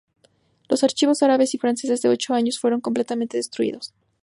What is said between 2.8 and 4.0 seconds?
completamente destruidos.